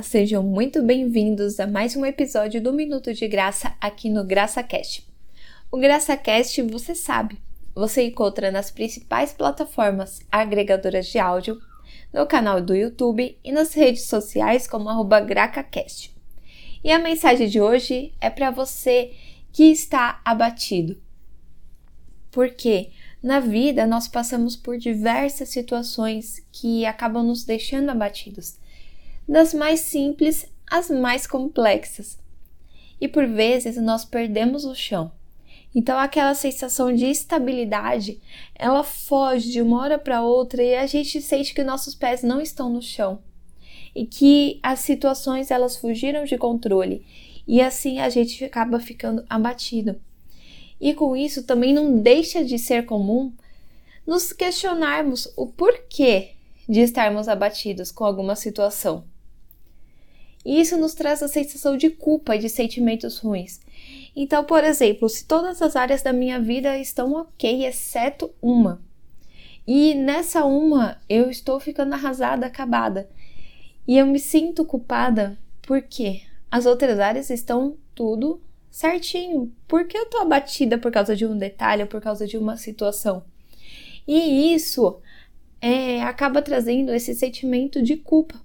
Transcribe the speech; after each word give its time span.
Olá, 0.00 0.06
sejam 0.08 0.42
muito 0.42 0.82
bem-vindos 0.82 1.60
a 1.60 1.66
mais 1.66 1.94
um 1.94 2.06
episódio 2.06 2.58
do 2.58 2.72
Minuto 2.72 3.12
de 3.12 3.28
Graça 3.28 3.74
aqui 3.78 4.08
no 4.08 4.24
GraçaCast. 4.24 5.06
O 5.70 5.76
GraçaCast, 5.76 6.62
você 6.62 6.94
sabe, 6.94 7.38
você 7.74 8.04
encontra 8.04 8.50
nas 8.50 8.70
principais 8.70 9.34
plataformas 9.34 10.20
agregadoras 10.32 11.06
de 11.06 11.18
áudio, 11.18 11.60
no 12.14 12.24
canal 12.24 12.62
do 12.62 12.74
YouTube 12.74 13.38
e 13.44 13.52
nas 13.52 13.74
redes 13.74 14.04
sociais 14.04 14.66
como 14.66 14.88
GracaCast. 15.04 16.16
E 16.82 16.90
a 16.90 16.98
mensagem 16.98 17.46
de 17.46 17.60
hoje 17.60 18.14
é 18.22 18.30
para 18.30 18.50
você 18.50 19.12
que 19.52 19.64
está 19.64 20.22
abatido. 20.24 20.96
Porque 22.30 22.88
na 23.22 23.38
vida 23.38 23.86
nós 23.86 24.08
passamos 24.08 24.56
por 24.56 24.78
diversas 24.78 25.50
situações 25.50 26.42
que 26.50 26.86
acabam 26.86 27.22
nos 27.22 27.44
deixando 27.44 27.90
abatidos 27.90 28.59
das 29.30 29.54
mais 29.54 29.80
simples 29.80 30.44
às 30.68 30.90
mais 30.90 31.24
complexas. 31.24 32.18
E 33.00 33.06
por 33.06 33.26
vezes 33.28 33.76
nós 33.76 34.04
perdemos 34.04 34.64
o 34.64 34.74
chão. 34.74 35.12
Então 35.72 35.96
aquela 35.96 36.34
sensação 36.34 36.92
de 36.92 37.06
estabilidade, 37.06 38.20
ela 38.56 38.82
foge 38.82 39.52
de 39.52 39.62
uma 39.62 39.80
hora 39.80 39.98
para 40.00 40.20
outra 40.20 40.60
e 40.64 40.74
a 40.74 40.84
gente 40.84 41.22
sente 41.22 41.54
que 41.54 41.62
nossos 41.62 41.94
pés 41.94 42.24
não 42.24 42.40
estão 42.40 42.68
no 42.68 42.82
chão 42.82 43.22
e 43.94 44.04
que 44.04 44.58
as 44.64 44.80
situações 44.80 45.52
elas 45.52 45.76
fugiram 45.76 46.24
de 46.24 46.36
controle 46.36 47.06
e 47.46 47.60
assim 47.60 48.00
a 48.00 48.08
gente 48.08 48.44
acaba 48.44 48.80
ficando 48.80 49.24
abatido. 49.30 49.94
E 50.80 50.92
com 50.92 51.14
isso 51.14 51.44
também 51.44 51.72
não 51.72 52.00
deixa 52.00 52.44
de 52.44 52.58
ser 52.58 52.84
comum 52.84 53.32
nos 54.04 54.32
questionarmos 54.32 55.32
o 55.36 55.46
porquê 55.46 56.30
de 56.68 56.80
estarmos 56.80 57.28
abatidos 57.28 57.92
com 57.92 58.04
alguma 58.04 58.34
situação. 58.34 59.04
E 60.44 60.60
isso 60.60 60.76
nos 60.76 60.94
traz 60.94 61.22
a 61.22 61.28
sensação 61.28 61.76
de 61.76 61.90
culpa 61.90 62.36
e 62.36 62.38
de 62.38 62.48
sentimentos 62.48 63.18
ruins. 63.18 63.60
Então, 64.16 64.44
por 64.44 64.64
exemplo, 64.64 65.08
se 65.08 65.26
todas 65.26 65.60
as 65.60 65.76
áreas 65.76 66.02
da 66.02 66.12
minha 66.12 66.40
vida 66.40 66.78
estão 66.78 67.12
ok, 67.12 67.66
exceto 67.66 68.30
uma, 68.40 68.82
e 69.66 69.94
nessa 69.94 70.44
uma 70.44 71.00
eu 71.08 71.30
estou 71.30 71.60
ficando 71.60 71.92
arrasada, 71.92 72.46
acabada, 72.46 73.08
e 73.86 73.98
eu 73.98 74.06
me 74.06 74.18
sinto 74.18 74.64
culpada 74.64 75.38
porque 75.62 76.22
as 76.50 76.66
outras 76.66 76.98
áreas 76.98 77.30
estão 77.30 77.76
tudo 77.94 78.40
certinho. 78.70 79.52
Por 79.68 79.86
que 79.86 79.96
eu 79.96 80.04
estou 80.04 80.22
abatida 80.22 80.78
por 80.78 80.90
causa 80.90 81.14
de 81.14 81.26
um 81.26 81.36
detalhe 81.36 81.84
por 81.86 82.00
causa 82.00 82.26
de 82.26 82.36
uma 82.36 82.56
situação? 82.56 83.24
E 84.06 84.52
isso 84.54 85.00
é, 85.60 86.02
acaba 86.02 86.42
trazendo 86.42 86.92
esse 86.92 87.14
sentimento 87.14 87.82
de 87.82 87.96
culpa 87.96 88.40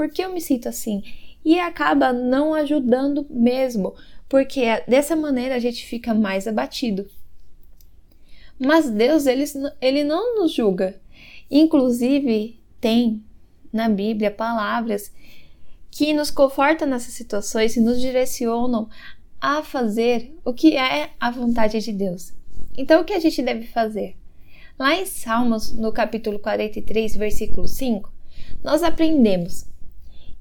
por 0.00 0.08
que 0.08 0.22
eu 0.22 0.32
me 0.32 0.40
sinto 0.40 0.66
assim? 0.66 1.04
E 1.44 1.60
acaba 1.60 2.10
não 2.10 2.54
ajudando 2.54 3.26
mesmo, 3.28 3.94
porque 4.30 4.62
dessa 4.88 5.14
maneira 5.14 5.54
a 5.54 5.58
gente 5.58 5.84
fica 5.84 6.14
mais 6.14 6.48
abatido. 6.48 7.06
Mas 8.58 8.88
Deus, 8.88 9.26
ele, 9.26 9.44
ele 9.78 10.02
não 10.02 10.40
nos 10.40 10.54
julga. 10.54 10.98
Inclusive, 11.50 12.58
tem 12.80 13.22
na 13.70 13.90
Bíblia 13.90 14.30
palavras 14.30 15.12
que 15.90 16.14
nos 16.14 16.30
confortam 16.30 16.88
nessas 16.88 17.12
situações 17.12 17.76
e 17.76 17.80
nos 17.82 18.00
direcionam 18.00 18.88
a 19.38 19.62
fazer 19.62 20.34
o 20.42 20.54
que 20.54 20.78
é 20.78 21.10
a 21.20 21.30
vontade 21.30 21.78
de 21.78 21.92
Deus. 21.92 22.32
Então, 22.74 23.02
o 23.02 23.04
que 23.04 23.12
a 23.12 23.20
gente 23.20 23.42
deve 23.42 23.66
fazer? 23.66 24.16
Lá 24.78 24.94
em 24.94 25.04
Salmos, 25.04 25.74
no 25.74 25.92
capítulo 25.92 26.38
43, 26.38 27.16
versículo 27.16 27.68
5, 27.68 28.10
nós 28.64 28.82
aprendemos 28.82 29.68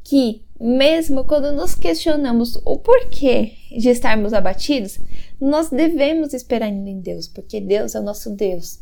que, 0.09 0.41
mesmo 0.59 1.23
quando 1.23 1.51
nos 1.51 1.75
questionamos 1.75 2.55
o 2.65 2.77
porquê 2.77 3.53
de 3.69 3.89
estarmos 3.89 4.33
abatidos, 4.33 4.97
nós 5.39 5.69
devemos 5.69 6.33
esperar 6.33 6.67
em 6.67 6.99
Deus, 6.99 7.27
porque 7.27 7.61
Deus 7.61 7.93
é 7.93 7.99
o 7.99 8.03
nosso 8.03 8.31
Deus, 8.31 8.79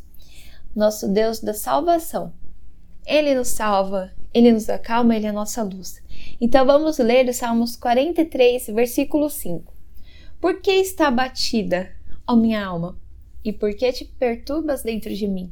nosso 0.74 1.10
Deus 1.10 1.42
da 1.42 1.54
salvação. 1.54 2.32
Ele 3.06 3.36
nos 3.36 3.50
salva, 3.50 4.10
ele 4.34 4.54
nos 4.54 4.70
acalma, 4.70 5.18
ele 5.18 5.26
é 5.26 5.30
a 5.30 5.34
nossa 5.34 5.62
luz. 5.64 6.02
Então 6.40 6.66
vamos 6.66 6.98
ler 6.98 7.28
o 7.28 7.34
Salmos 7.34 7.76
43, 7.76 8.68
versículo 8.68 9.30
5. 9.30 9.74
Por 10.40 10.62
que 10.62 10.72
está 10.72 11.10
abatida, 11.10 11.92
ó 12.26 12.38
minha 12.38 12.66
alma? 12.66 12.98
E 13.44 13.52
por 13.52 13.74
que 13.76 13.92
te 13.92 14.06
perturbas 14.06 14.82
dentro 14.82 15.14
de 15.14 15.28
mim? 15.28 15.52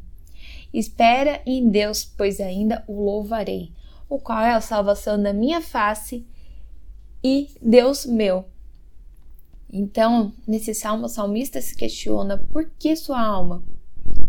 Espera 0.74 1.42
em 1.46 1.68
Deus, 1.68 2.06
pois 2.06 2.40
ainda 2.40 2.82
o 2.88 3.04
louvarei 3.04 3.74
o 4.10 4.20
qual 4.20 4.42
é 4.42 4.54
a 4.54 4.62
salvação 4.62 5.22
da 5.22 5.34
minha 5.34 5.62
face 5.62 6.26
e 7.24 7.50
Deus 7.62 8.06
meu. 8.06 8.46
Então, 9.72 10.32
nesse 10.48 10.74
salmo, 10.74 11.06
o 11.06 11.10
salmista 11.10 11.60
se 11.60 11.76
questiona 11.76 12.38
por 12.38 12.70
que 12.78 12.96
sua 12.96 13.20
alma 13.20 13.64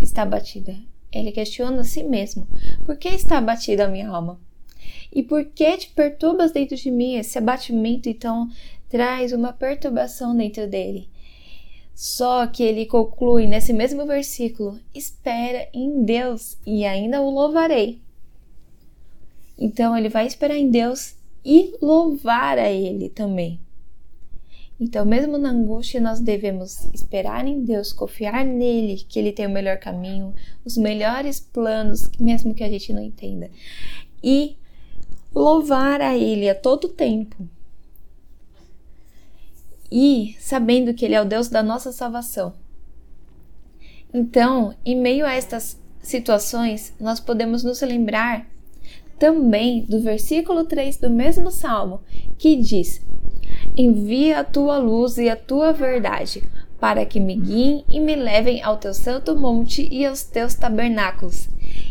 está 0.00 0.22
abatida. 0.22 0.74
Ele 1.12 1.30
questiona 1.30 1.80
a 1.80 1.84
si 1.84 2.02
mesmo: 2.02 2.46
por 2.84 2.96
que 2.96 3.08
está 3.08 3.38
abatida 3.38 3.84
a 3.84 3.88
minha 3.88 4.08
alma? 4.08 4.40
E 5.12 5.22
por 5.22 5.44
que 5.44 5.76
te 5.76 5.90
perturbas 5.90 6.52
dentro 6.52 6.76
de 6.76 6.90
mim? 6.90 7.16
Esse 7.16 7.38
abatimento, 7.38 8.08
então, 8.08 8.48
traz 8.88 9.32
uma 9.32 9.52
perturbação 9.52 10.36
dentro 10.36 10.66
dele. 10.68 11.08
Só 11.94 12.46
que 12.46 12.62
ele 12.62 12.84
conclui 12.86 13.46
nesse 13.46 13.72
mesmo 13.72 14.04
versículo: 14.06 14.78
espera 14.94 15.68
em 15.72 16.04
Deus 16.04 16.58
e 16.66 16.84
ainda 16.84 17.22
o 17.22 17.30
louvarei. 17.30 18.05
Então 19.58 19.96
ele 19.96 20.08
vai 20.08 20.26
esperar 20.26 20.56
em 20.56 20.70
Deus 20.70 21.16
e 21.44 21.74
louvar 21.80 22.58
a 22.58 22.70
Ele 22.70 23.08
também. 23.08 23.60
Então, 24.78 25.06
mesmo 25.06 25.38
na 25.38 25.50
angústia, 25.50 26.00
nós 26.00 26.20
devemos 26.20 26.84
esperar 26.92 27.46
em 27.46 27.64
Deus, 27.64 27.94
confiar 27.94 28.44
nele, 28.44 29.06
que 29.08 29.18
Ele 29.18 29.32
tem 29.32 29.46
o 29.46 29.50
melhor 29.50 29.78
caminho, 29.78 30.34
os 30.64 30.76
melhores 30.76 31.40
planos, 31.40 32.10
mesmo 32.20 32.52
que 32.52 32.62
a 32.62 32.68
gente 32.68 32.92
não 32.92 33.02
entenda, 33.02 33.50
e 34.22 34.56
louvar 35.34 36.02
a 36.02 36.14
Ele 36.14 36.50
a 36.50 36.54
todo 36.54 36.88
tempo. 36.88 37.48
E 39.90 40.36
sabendo 40.40 40.92
que 40.92 41.06
Ele 41.06 41.14
é 41.14 41.22
o 41.22 41.26
Deus 41.26 41.48
da 41.48 41.62
nossa 41.62 41.90
salvação. 41.90 42.52
Então, 44.12 44.74
em 44.84 44.96
meio 45.00 45.24
a 45.24 45.32
estas 45.32 45.80
situações, 46.02 46.92
nós 47.00 47.18
podemos 47.18 47.64
nos 47.64 47.80
lembrar 47.80 48.46
também 49.18 49.82
do 49.82 50.00
versículo 50.00 50.64
3 50.64 50.98
do 50.98 51.10
mesmo 51.10 51.50
salmo, 51.50 52.00
que 52.38 52.56
diz: 52.56 53.00
Envia 53.76 54.40
a 54.40 54.44
tua 54.44 54.78
luz 54.78 55.18
e 55.18 55.28
a 55.28 55.36
tua 55.36 55.72
verdade, 55.72 56.42
para 56.78 57.04
que 57.04 57.18
me 57.20 57.34
guiem 57.34 57.84
e 57.88 58.00
me 58.00 58.14
levem 58.14 58.62
ao 58.62 58.76
teu 58.76 58.94
santo 58.94 59.36
monte 59.36 59.88
e 59.90 60.04
aos 60.04 60.22
teus 60.22 60.54
tabernáculos. 60.54 61.48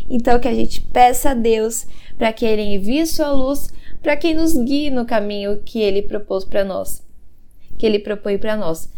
Então, 0.08 0.38
que 0.38 0.48
a 0.48 0.54
gente 0.54 0.80
peça 0.80 1.30
a 1.30 1.34
Deus 1.34 1.86
para 2.16 2.32
que 2.32 2.44
Ele 2.44 2.62
envie 2.62 3.06
sua 3.06 3.32
luz 3.32 3.70
para 4.02 4.16
que 4.16 4.32
nos 4.34 4.54
guie 4.54 4.88
no 4.88 5.04
caminho 5.04 5.60
que 5.64 5.80
Ele 5.80 6.00
propôs 6.00 6.44
para 6.44 6.64
nós, 6.64 7.04
que 7.76 7.84
Ele 7.84 7.98
propõe 7.98 8.38
para 8.38 8.56
nós. 8.56 8.88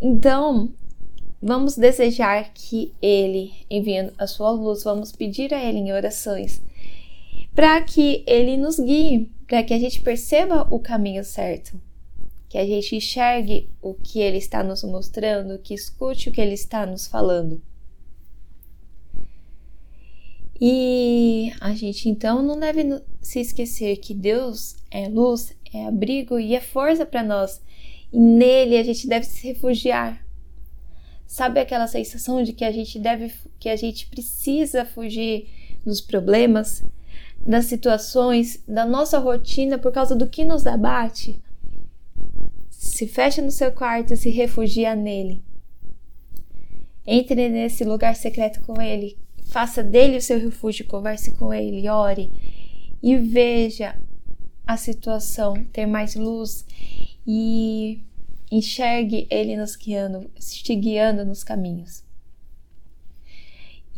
Então, 0.00 0.68
vamos 1.40 1.74
desejar 1.74 2.50
que 2.52 2.92
Ele, 3.00 3.50
enviando 3.70 4.12
a 4.18 4.26
sua 4.26 4.50
luz, 4.50 4.84
vamos 4.84 5.10
pedir 5.10 5.54
a 5.54 5.64
Ele 5.64 5.78
em 5.78 5.92
orações 5.92 6.60
para 7.58 7.82
que 7.82 8.22
ele 8.24 8.56
nos 8.56 8.78
guie, 8.78 9.32
para 9.48 9.64
que 9.64 9.74
a 9.74 9.78
gente 9.80 10.00
perceba 10.00 10.68
o 10.70 10.78
caminho 10.78 11.24
certo, 11.24 11.76
que 12.48 12.56
a 12.56 12.64
gente 12.64 12.94
enxergue 12.94 13.68
o 13.82 13.94
que 13.94 14.20
ele 14.20 14.38
está 14.38 14.62
nos 14.62 14.84
mostrando, 14.84 15.58
que 15.58 15.74
escute 15.74 16.28
o 16.28 16.32
que 16.32 16.40
ele 16.40 16.54
está 16.54 16.86
nos 16.86 17.08
falando. 17.08 17.60
E 20.60 21.52
a 21.60 21.74
gente 21.74 22.08
então 22.08 22.42
não 22.42 22.60
deve 22.60 23.02
se 23.20 23.40
esquecer 23.40 23.96
que 23.96 24.14
Deus 24.14 24.76
é 24.88 25.08
luz, 25.08 25.52
é 25.74 25.84
abrigo 25.84 26.38
e 26.38 26.54
é 26.54 26.60
força 26.60 27.04
para 27.04 27.24
nós. 27.24 27.60
E 28.12 28.20
nele 28.20 28.78
a 28.78 28.84
gente 28.84 29.08
deve 29.08 29.26
se 29.26 29.48
refugiar. 29.48 30.24
Sabe 31.26 31.58
aquela 31.58 31.88
sensação 31.88 32.40
de 32.40 32.52
que 32.52 32.64
a 32.64 32.70
gente 32.70 33.00
deve, 33.00 33.34
que 33.58 33.68
a 33.68 33.74
gente 33.74 34.06
precisa 34.06 34.84
fugir 34.84 35.48
dos 35.84 36.00
problemas, 36.00 36.84
das 37.48 37.64
situações, 37.64 38.62
da 38.68 38.84
nossa 38.84 39.18
rotina 39.18 39.78
por 39.78 39.90
causa 39.90 40.14
do 40.14 40.28
que 40.28 40.44
nos 40.44 40.66
abate, 40.66 41.40
se 42.68 43.06
feche 43.06 43.40
no 43.40 43.50
seu 43.50 43.72
quarto 43.72 44.12
e 44.12 44.16
se 44.18 44.28
refugia 44.28 44.94
nele. 44.94 45.42
Entre 47.06 47.48
nesse 47.48 47.84
lugar 47.84 48.14
secreto 48.14 48.60
com 48.60 48.82
ele, 48.82 49.16
faça 49.46 49.82
dele 49.82 50.18
o 50.18 50.22
seu 50.22 50.38
refúgio, 50.38 50.86
converse 50.86 51.32
com 51.36 51.54
ele, 51.54 51.88
ore 51.88 52.30
e 53.02 53.16
veja 53.16 53.98
a 54.66 54.76
situação 54.76 55.54
ter 55.72 55.86
mais 55.86 56.14
luz 56.14 56.66
e 57.26 58.02
enxergue 58.52 59.26
ele 59.30 59.56
nos 59.56 59.74
guiando, 59.74 60.30
te 60.38 60.76
guiando 60.76 61.24
nos 61.24 61.42
caminhos. 61.42 62.04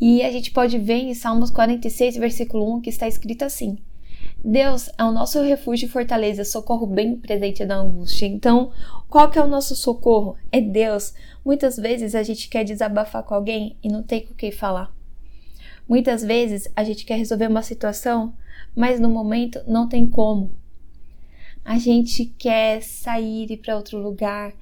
E 0.00 0.22
a 0.22 0.32
gente 0.32 0.50
pode 0.50 0.78
ver 0.78 0.94
em 0.94 1.14
Salmos 1.14 1.50
46, 1.50 2.16
versículo 2.16 2.76
1, 2.76 2.80
que 2.80 2.88
está 2.88 3.06
escrito 3.06 3.44
assim: 3.44 3.76
Deus 4.42 4.88
é 4.96 5.04
o 5.04 5.12
nosso 5.12 5.42
refúgio 5.42 5.86
e 5.86 5.90
fortaleza, 5.90 6.42
socorro 6.44 6.86
bem 6.86 7.16
presente 7.16 7.62
na 7.66 7.76
angústia. 7.76 8.24
Então, 8.24 8.72
qual 9.10 9.30
que 9.30 9.38
é 9.38 9.42
o 9.42 9.46
nosso 9.46 9.76
socorro? 9.76 10.36
É 10.50 10.58
Deus. 10.58 11.12
Muitas 11.44 11.76
vezes 11.76 12.14
a 12.14 12.22
gente 12.22 12.48
quer 12.48 12.64
desabafar 12.64 13.22
com 13.22 13.34
alguém 13.34 13.76
e 13.82 13.88
não 13.88 14.02
tem 14.02 14.24
com 14.24 14.32
quem 14.32 14.50
falar. 14.50 14.90
Muitas 15.86 16.22
vezes 16.22 16.70
a 16.74 16.82
gente 16.82 17.04
quer 17.04 17.16
resolver 17.16 17.48
uma 17.48 17.62
situação, 17.62 18.32
mas 18.74 18.98
no 18.98 19.10
momento 19.10 19.60
não 19.66 19.86
tem 19.86 20.06
como. 20.06 20.50
A 21.62 21.76
gente 21.76 22.24
quer 22.24 22.82
sair 22.82 23.50
e 23.50 23.56
para 23.58 23.76
outro 23.76 23.98
lugar, 23.98 24.54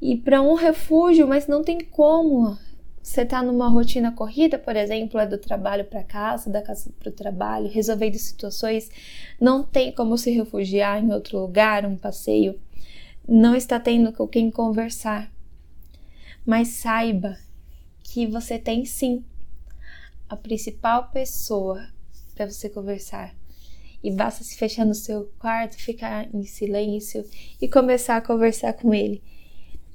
ir 0.00 0.16
para 0.18 0.40
um 0.40 0.54
refúgio, 0.54 1.28
mas 1.28 1.46
não 1.46 1.62
tem 1.62 1.80
como 1.80 2.56
você 3.02 3.22
está 3.22 3.42
numa 3.42 3.68
rotina 3.68 4.12
corrida, 4.12 4.58
por 4.58 4.76
exemplo, 4.76 5.18
é 5.18 5.26
do 5.26 5.38
trabalho 5.38 5.84
para 5.84 6.04
casa, 6.04 6.50
da 6.50 6.60
casa 6.60 6.92
para 6.98 7.08
o 7.08 7.12
trabalho, 7.12 7.68
resolvendo 7.68 8.16
situações, 8.16 8.90
não 9.40 9.62
tem 9.62 9.90
como 9.90 10.18
se 10.18 10.30
refugiar 10.30 11.02
em 11.02 11.12
outro 11.12 11.38
lugar, 11.38 11.86
um 11.86 11.96
passeio, 11.96 12.60
não 13.26 13.56
está 13.56 13.80
tendo 13.80 14.12
com 14.12 14.28
quem 14.28 14.50
conversar. 14.50 15.32
Mas 16.44 16.68
saiba 16.68 17.38
que 18.02 18.26
você 18.26 18.58
tem 18.58 18.84
sim 18.84 19.24
a 20.28 20.36
principal 20.36 21.10
pessoa 21.10 21.88
para 22.34 22.46
você 22.46 22.68
conversar. 22.68 23.34
E 24.02 24.10
basta 24.10 24.44
se 24.44 24.56
fechar 24.56 24.86
no 24.86 24.94
seu 24.94 25.30
quarto, 25.38 25.76
ficar 25.76 26.28
em 26.34 26.44
silêncio 26.44 27.24
e 27.60 27.68
começar 27.68 28.16
a 28.16 28.22
conversar 28.22 28.72
com 28.74 28.94
ele 28.94 29.22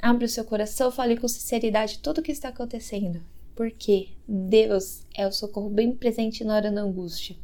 Abra 0.01 0.25
o 0.25 0.29
seu 0.29 0.43
coração, 0.45 0.91
fale 0.91 1.17
com 1.17 1.27
sinceridade 1.27 1.99
tudo 1.99 2.19
o 2.19 2.21
que 2.21 2.31
está 2.31 2.49
acontecendo. 2.49 3.21
Porque 3.55 4.09
Deus 4.27 5.05
é 5.15 5.25
o 5.25 5.31
socorro 5.31 5.69
bem 5.69 5.93
presente 5.93 6.43
na 6.43 6.55
hora 6.55 6.71
da 6.71 6.81
angústia. 6.81 7.35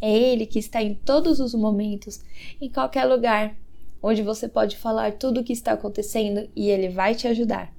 É 0.00 0.12
Ele 0.12 0.46
que 0.46 0.58
está 0.58 0.82
em 0.82 0.94
todos 0.94 1.40
os 1.40 1.54
momentos, 1.54 2.20
em 2.60 2.68
qualquer 2.68 3.04
lugar, 3.04 3.56
onde 4.02 4.22
você 4.22 4.48
pode 4.48 4.76
falar 4.76 5.12
tudo 5.12 5.40
o 5.40 5.44
que 5.44 5.52
está 5.52 5.72
acontecendo 5.72 6.48
e 6.54 6.68
Ele 6.68 6.88
vai 6.88 7.14
te 7.14 7.26
ajudar. 7.26 7.72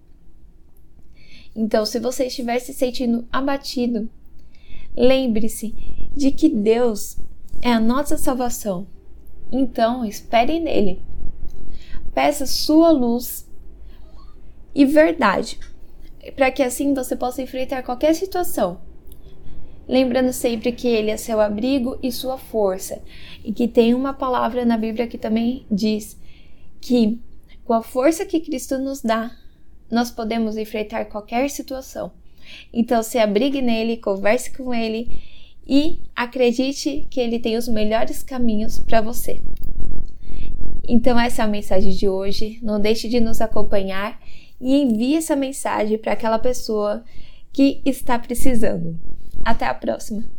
Então, 1.55 1.85
se 1.85 1.99
você 1.99 2.25
estiver 2.25 2.59
se 2.59 2.73
sentindo 2.73 3.27
abatido, 3.31 4.09
lembre-se 4.95 5.73
de 6.15 6.31
que 6.31 6.47
Deus 6.47 7.17
é 7.61 7.71
a 7.71 7.79
nossa 7.79 8.17
salvação. 8.17 8.87
Então, 9.51 10.05
espere 10.05 10.59
nele. 10.59 11.01
Peça 12.13 12.45
sua 12.45 12.91
luz 12.91 13.48
e 14.73 14.85
verdade, 14.85 15.59
para 16.35 16.51
que 16.51 16.63
assim 16.63 16.93
você 16.93 17.15
possa 17.15 17.41
enfrentar 17.41 17.83
qualquer 17.83 18.13
situação. 18.13 18.81
Lembrando 19.87 20.31
sempre 20.31 20.71
que 20.71 20.87
Ele 20.87 21.09
é 21.09 21.17
seu 21.17 21.39
abrigo 21.39 21.97
e 22.03 22.11
sua 22.11 22.37
força, 22.37 23.01
e 23.43 23.51
que 23.51 23.67
tem 23.67 23.93
uma 23.93 24.13
palavra 24.13 24.63
na 24.65 24.77
Bíblia 24.77 25.07
que 25.07 25.17
também 25.17 25.65
diz 25.71 26.19
que 26.79 27.19
com 27.65 27.73
a 27.73 27.81
força 27.81 28.25
que 28.25 28.39
Cristo 28.39 28.77
nos 28.77 29.01
dá, 29.01 29.31
nós 29.91 30.11
podemos 30.11 30.57
enfrentar 30.57 31.05
qualquer 31.05 31.49
situação. 31.49 32.11
Então, 32.73 33.03
se 33.03 33.17
abrigue 33.17 33.61
nele, 33.61 33.97
converse 33.97 34.51
com 34.55 34.73
ele 34.73 35.07
e 35.67 35.99
acredite 36.15 37.05
que 37.09 37.19
ele 37.19 37.39
tem 37.39 37.57
os 37.57 37.67
melhores 37.67 38.23
caminhos 38.23 38.79
para 38.79 39.01
você. 39.01 39.39
Então, 40.87 41.19
essa 41.19 41.43
é 41.43 41.45
a 41.45 41.47
mensagem 41.47 41.91
de 41.91 42.09
hoje. 42.09 42.59
Não 42.63 42.79
deixe 42.79 43.07
de 43.07 43.19
nos 43.19 43.41
acompanhar 43.41 44.19
e 44.59 44.81
envie 44.81 45.15
essa 45.15 45.35
mensagem 45.35 45.97
para 45.97 46.13
aquela 46.13 46.39
pessoa 46.39 47.03
que 47.51 47.81
está 47.85 48.17
precisando. 48.19 48.99
Até 49.43 49.65
a 49.65 49.73
próxima! 49.73 50.38